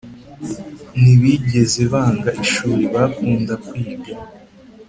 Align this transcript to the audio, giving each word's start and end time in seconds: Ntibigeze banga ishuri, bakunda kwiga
Ntibigeze 0.99 1.81
banga 1.91 2.29
ishuri, 2.43 2.83
bakunda 2.93 3.53
kwiga 3.65 4.13